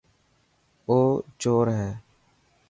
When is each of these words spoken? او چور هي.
او 0.87 0.97
چور 1.41 1.67
هي. 1.77 1.91